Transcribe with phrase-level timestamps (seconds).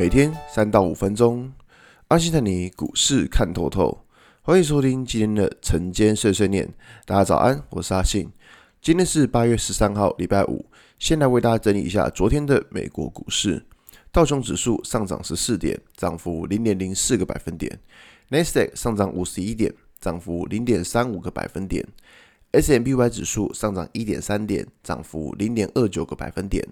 [0.00, 1.52] 每天三到五分钟，
[2.08, 4.06] 阿信带你股市看透透。
[4.40, 6.72] 欢迎收听今天的晨间碎碎念。
[7.04, 8.32] 大家早安，我是阿信。
[8.80, 10.64] 今天是八月十三号，礼拜五。
[10.98, 13.66] 先来为大家整理一下昨天的美国股市。
[14.10, 17.78] 道琼指数上涨十四点，涨幅零点零四个百分点。
[18.30, 21.86] 纳斯达克上涨五十一点，涨幅零点三五个百分点。
[22.52, 26.66] S M P Y 指数上涨一点三点，涨幅零点二九个百分点。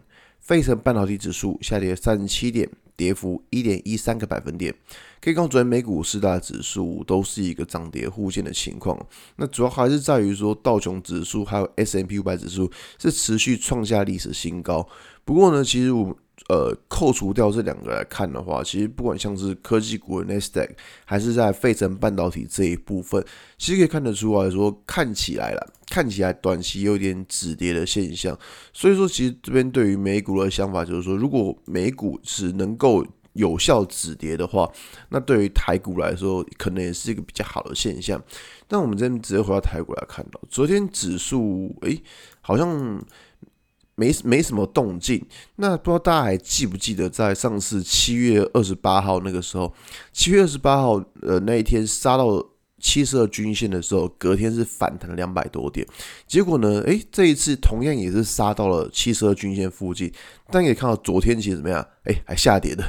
[0.48, 2.66] 费城半导体指数下跌三十七点，
[2.96, 4.74] 跌幅一点一三个百分点。
[5.20, 8.98] 可以看昨天美股四大指数都是一个涨跌互现的情况。
[9.36, 14.88] 那主要还是在于说道琼指数还有 S&P 五百指数是持续创下历史新高。
[15.22, 16.16] 不过呢，其实我。
[16.48, 20.72] 呃，扣除掉这两个来看的话，其实不管像是科技股的纳斯达克，
[21.04, 23.22] 还是在费城半导体这一部分，
[23.58, 28.38] 其实可以看得出来说，看起来了，看起来短期有点止跌的现象。
[28.72, 33.04] 所以说，其实这边对于美股的想法就是说，如果美股是能够
[33.34, 34.70] 有效止跌的话，
[35.10, 38.18] 那对于台股来说，可能也是一个比较好的现象。
[38.66, 42.00] 但我们这边直接回到台股来看到，昨天指数，诶，
[42.40, 43.04] 好像。
[43.98, 45.20] 没没什么动静，
[45.56, 49.74] 那不知道大家还记不记得，在上次七月二十八号那个时候，
[50.12, 52.42] 七月二十八号呃那一天杀到
[52.80, 55.84] 七十二均线的时候，隔天是反弹了两百多点，
[56.28, 60.12] 结果呢，诶，这一次同样也是杀到了七十二均线附近，
[60.52, 61.84] 但可以看到昨天其实怎么样？
[62.04, 62.84] 诶，还下跌的。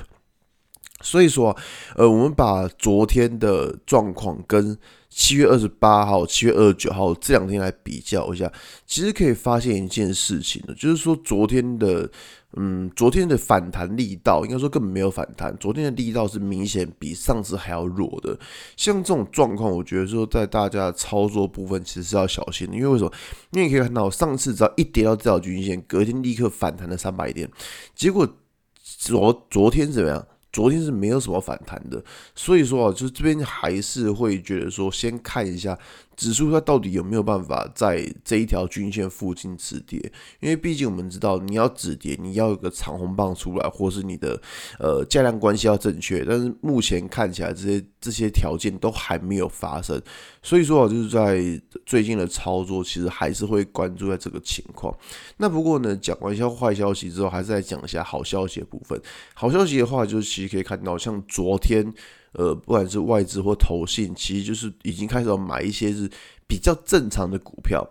[1.01, 1.55] 所以说，
[1.95, 4.77] 呃，我们把昨天的状况跟
[5.09, 8.51] 七月二十八号、七月二十九号这两天来比较一下，
[8.85, 12.09] 其实可以发现一件事情呢，就是说昨天的，
[12.57, 18.37] 嗯，昨天的反弹力道，应该说根本没有反弹，昨天的力道是明显比上次还要弱的。
[18.75, 23.11] 像这种状况，我觉得说在大家操作部分其实是要小心的，因为为什么？
[23.51, 27.49] 因为你可以看到上次只要一跌到这条均线，隔天立刻反弹了三百点，
[27.95, 28.27] 结果
[28.83, 30.27] 昨昨天怎么样？
[30.51, 35.77] 昨天是没有什么反弹的，所以说啊，就是这边还是会觉得说，先看一下。
[36.19, 39.97] 指数它到底有没有办法在这一条均线附近止跌？
[40.41, 44.37] 因为毕竟我们知道，你要止跌，你要有个长红棒出来，或是你的
[44.79, 46.25] 呃价量关系要正确。
[46.25, 49.97] 但是目前看起来，这些这些条件都还没有发生。
[50.43, 51.41] 所以说啊，就是在
[51.85, 54.93] 最近的操作，其实还是会关注在这个情况。
[55.37, 59.01] 那不过呢，讲完一下坏消息之后，还是来讲一下好消息的部分。
[59.33, 61.93] 好消息的话，就是其实可以看到，像昨天。
[62.33, 66.09] 呃，不管是外资或投信，其实就是已经开始要买一些是
[66.47, 67.87] 比较正常的股票。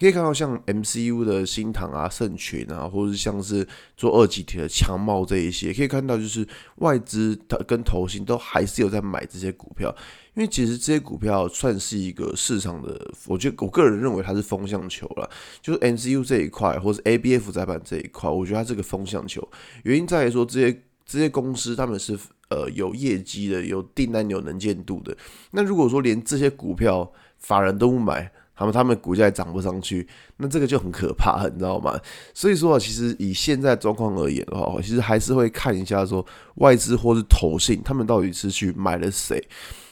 [0.00, 3.64] 可以看到，像 MCU 的新唐啊、盛群啊，或者是像是
[3.96, 6.44] 做二级体的强茂这一些，可以看到就是
[6.78, 9.94] 外资它跟投信都还是有在买这些股票。
[10.34, 15.30] 因为其实这些股票算是一个市场的，我觉得我个人认为它是风向球了，
[15.60, 19.46] 就是 MCU 这一块，或者 ABF 载板这一块，我觉得它是个风向球。
[19.84, 22.18] 原因在于说这些这些公司他们是。
[22.54, 25.16] 呃，有业绩的，有订单，有能见度的。
[25.52, 31.98] 那如果说连这些股票法人都不买，他们他们股价也涨不上去，那这个就很可怕，你知道吗？
[32.34, 36.22] 所以说，其实以现在状况而言的话，其实还是会看一下说
[36.56, 39.42] 外资或是投信，他们到底是去买了谁。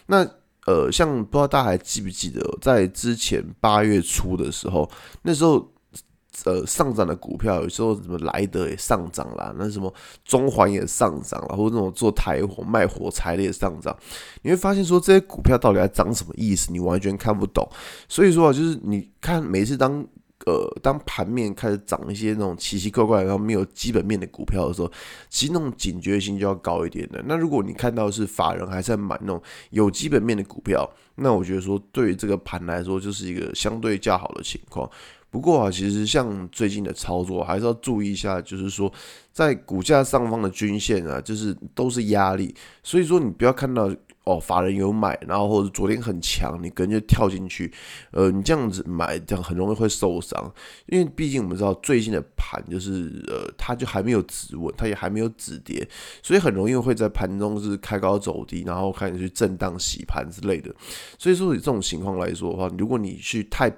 [0.04, 0.22] 那
[0.66, 4.86] 呃，像不知道大家还记不记得，在之前八月初的时候，
[5.22, 5.66] 那时候。
[6.44, 9.92] 呃，上涨的股票有时候什么莱德也上涨啦，那什么
[10.24, 13.96] 中环也上涨了，或者那种做台火卖火柴的也上涨，
[14.42, 17.68] 你会发现说这些股票到底在涨什么意思，你完全看不懂。
[18.08, 20.04] 所以说啊，就是你看每次当
[20.46, 24.90] 呃当盘面开始涨一些那种奇奇怪怪然后没有基本面的股票的时候，
[25.28, 27.22] 其实那种警觉性就要高一点的。
[27.26, 34.88] 那如果你看到是法人还在买那种有基本面的股票，那我觉得说对于这个盘来说就是一个相对较好的情况。
[35.30, 38.92] 不过啊，其实像最近的操作还是要注意一下，就是说
[39.32, 42.52] 在股价上方的均线啊，就是都是压力，
[42.82, 43.88] 所以说你不要看到
[44.24, 47.72] 哦，法人有买，然后或者昨天很强，你跟就跳进去，
[48.10, 50.52] 呃，你这样子买，这样很容易会受伤，
[50.86, 55.88] 因为毕竟我们知道最近的盘就是呃，它就还没有止稳，它也还没有止跌，
[56.22, 60.72] 所以很容易会在盘中是开高走低，然后开始去震荡洗盘之类的。
[61.18, 63.72] 所以说以这种情况来说的话，如果你去太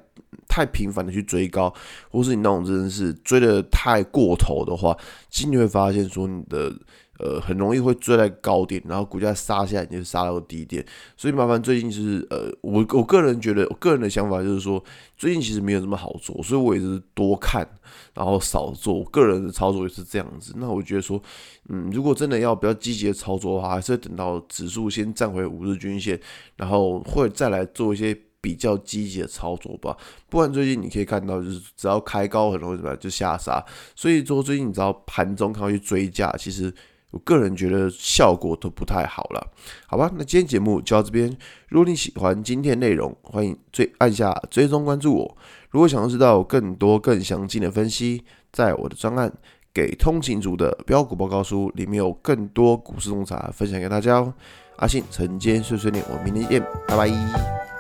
[0.49, 1.73] 太频繁的去追高，
[2.11, 4.97] 或是你那种真的是追得太过头的话，
[5.31, 6.75] 其实你会发现说你的
[7.23, 10.85] 呃很容易会追在高点，然后股价杀下来你就杀到低点。
[11.17, 14.83] 所以麻烦最近就是呃我我个人觉得，我个人的想法就是说，
[15.17, 17.67] 最近其实没有这么好做，所以我也是多看，
[18.15, 18.95] 然后少做。
[18.95, 20.53] 我个人的操作也是这样子。
[20.57, 21.23] 那我觉得说，
[21.69, 26.21] 嗯，如果真的要比较积极的操作的话，还是等到指数先站回五日均线，
[26.57, 28.19] 然后会再来做一些。
[28.43, 29.97] 比较积极的操作吧，
[30.29, 33.65] 不然最近你可以看到，就是只要开高很容易怎么样就下杀。
[33.95, 36.75] 所以说最近你知道盘中看到去追价，其实
[37.13, 39.47] 我个人觉得效果都不太好了。
[39.87, 41.35] 好吧，那今天节目就到这边。
[41.69, 45.37] 如果你喜欢今天内容，欢迎追按下追踪关注我。
[45.71, 49.31] 如果想要知道更多更详尽的分析，在我的专案
[49.73, 54.35] 《给通勤族的标股报告书》里面有更多股市洞察分享给大家哦。
[54.77, 57.72] 阿信晨间碎碎念，我明天见，拜拜。